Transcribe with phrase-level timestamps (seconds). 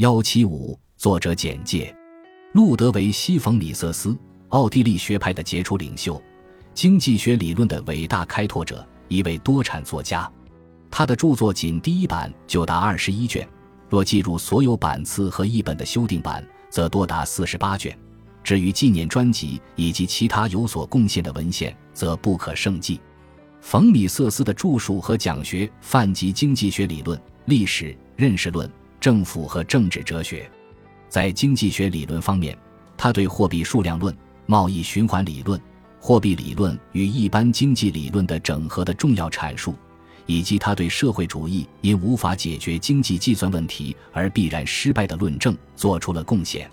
[0.00, 1.94] 幺七五，作者简介：
[2.54, 4.16] 路德维希·冯·米瑟斯，
[4.48, 6.18] 奥地利学派的杰出领袖，
[6.72, 10.26] 经济学理论的伟大开拓者，一位多产作家。
[10.90, 13.46] 他的著作仅第一版就达二十一卷，
[13.90, 17.94] 若计入所有版次和译本的修订版，则多达四十八卷。
[18.42, 22.98] 至于纪念专辑以及其他有所贡献的文献，则不可胜计。
[23.60, 28.66] 冯·米瑟斯的著述和讲学泛及经济学理论、历史、认识论、
[29.00, 30.48] 政府和政治哲学。
[31.08, 32.56] 在经济学理论方面，
[32.96, 34.14] 他对货币数量论、
[34.46, 35.60] 贸易循环理论、
[35.98, 39.74] 货币理论与一般经济理论的整合的重要阐述，
[40.26, 46.70] 以及他对社会主义因无法解决经济计算问题而必然失败的论证做出了贡献。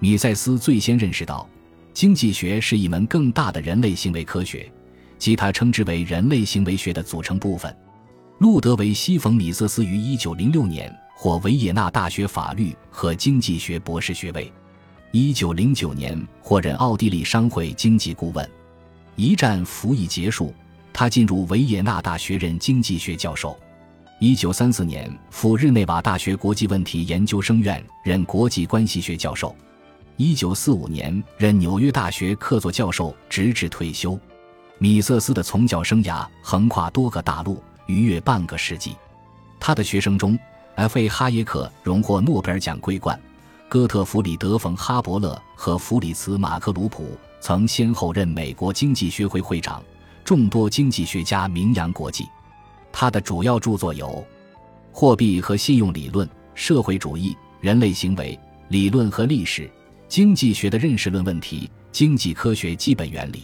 [0.00, 1.48] 米塞斯最先认识到，
[1.92, 4.70] 经济学是一门更大的人类行为科学。
[5.18, 7.76] 即他称之为人类行为学的组成部分。
[8.38, 14.52] 路德维希·冯·米瑟斯于1906年获维也纳大学法律和经济学博士学位
[15.10, 18.48] ，1909年获任奥地利商会经济顾问。
[19.16, 20.54] 一战服役结束，
[20.92, 23.58] 他进入维也纳大学任经济学教授。
[24.20, 29.52] 1934年赴日内瓦大学国际问题研究生院任国际关系学教授。
[30.18, 34.16] 1945年任纽约大学客座教授，直至退休。
[34.78, 38.94] 米瑟斯的从教生涯横跨多个大陆，逾越半个世纪。
[39.58, 40.38] 他的学生中
[40.78, 41.08] ，F.A.
[41.08, 43.20] 哈耶克荣获诺贝尔奖桂冠，
[43.68, 49.82] 哥特弗里德·冯·哈伯勒和弗里茨·马克鲁普曾先后任美国经济学会会长。
[50.24, 52.24] 众多经济学家名扬国际。
[52.92, 54.06] 他的主要著作有
[54.92, 59.62] 《货币和信用理论》《社会主义、人类行为、理论和历史》
[60.06, 63.38] 《经济学的认识论问题》《经济科学基本原理》。